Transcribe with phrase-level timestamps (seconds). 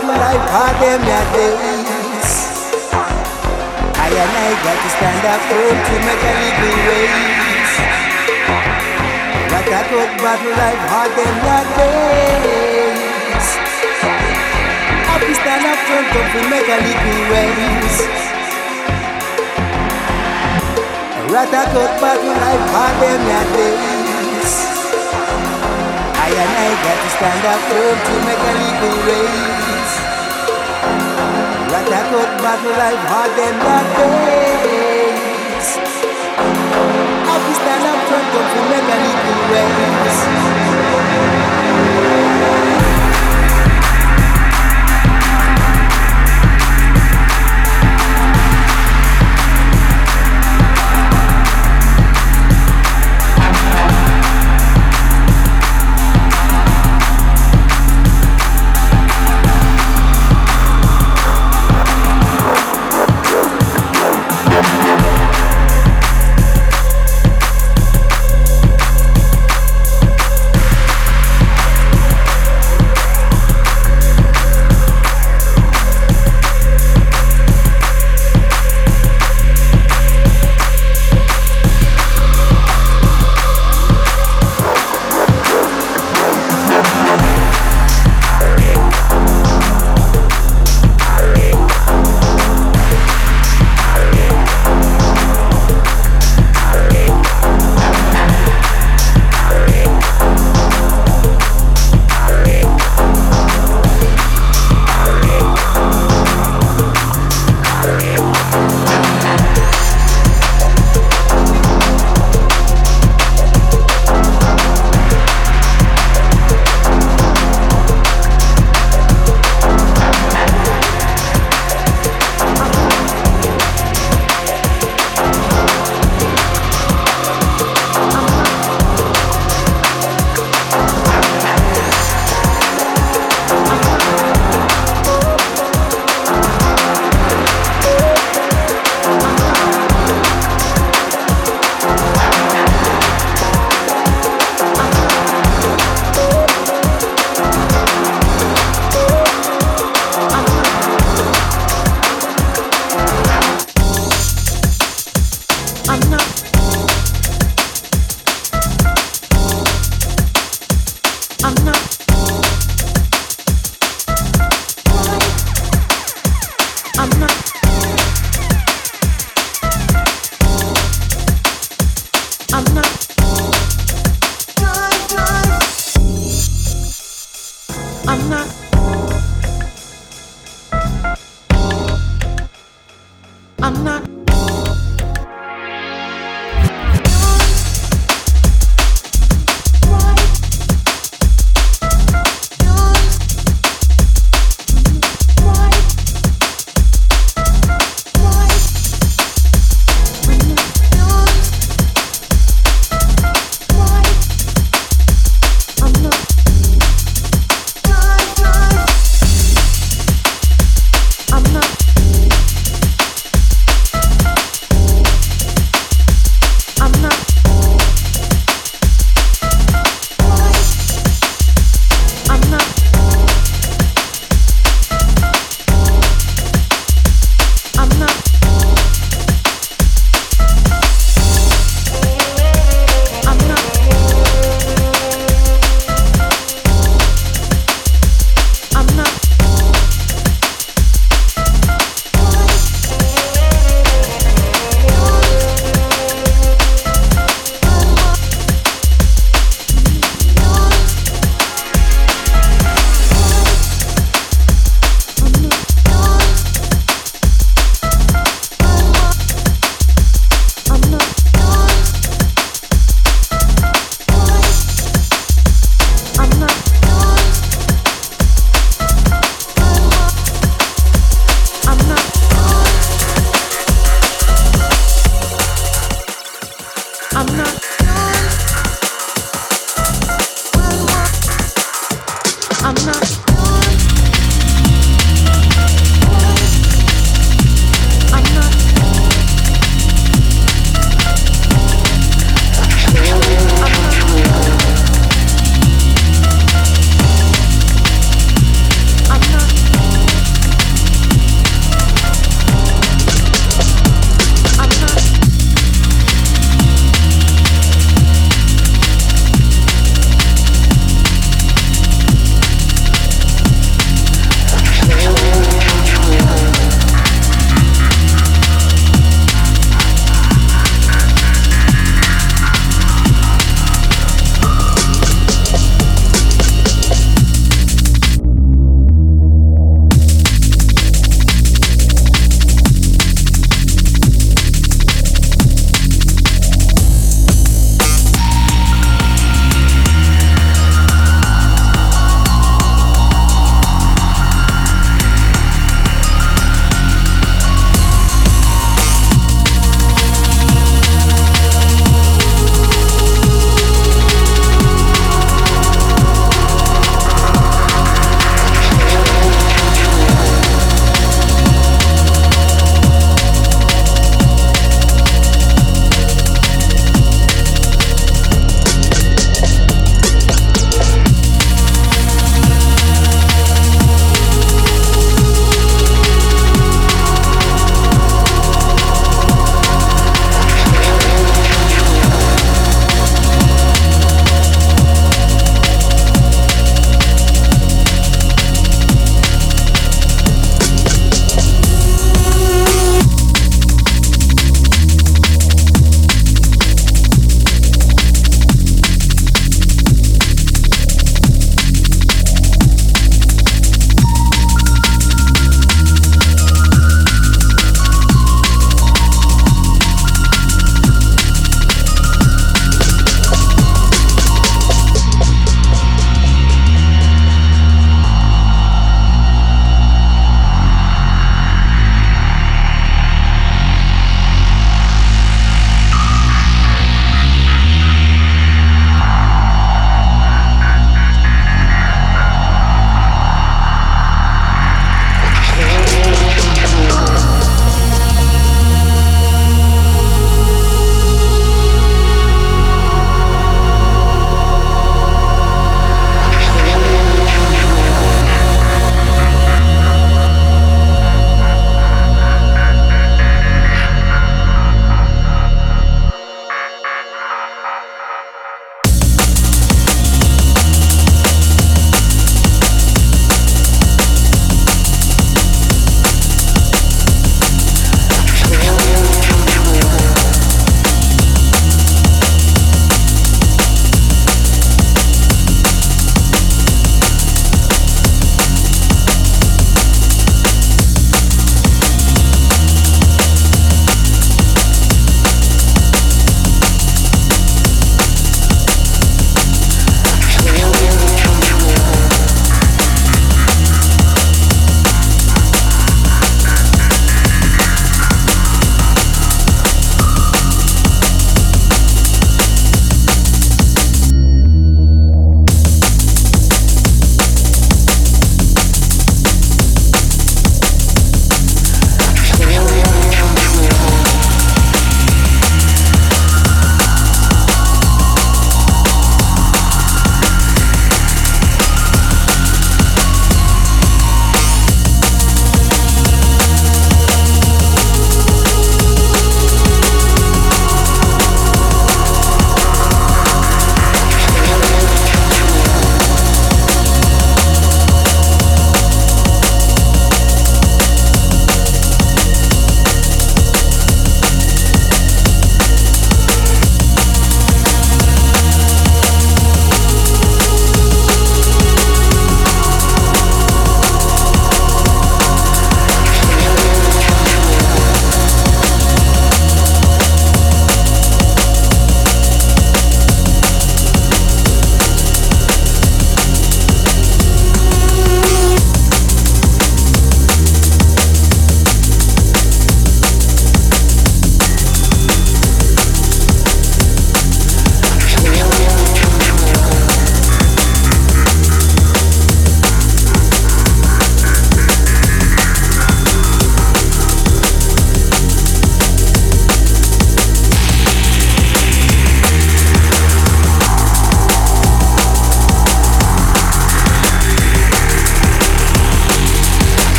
[0.00, 2.32] battle life hard them your days.
[4.00, 7.74] I and I got to stand up firm to make a little race.
[9.52, 13.46] What a good battle life hard them your days.
[15.04, 18.00] I to stand up firm to make a little race.
[21.28, 24.52] What a good battle life hard them your days.
[26.16, 29.69] I and I got to stand up firm to make a little race.
[31.80, 35.68] What a good battle life hard them that days.
[37.24, 38.20] I to stand up firm
[38.52, 39.40] to make a little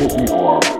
[0.00, 0.79] what you are.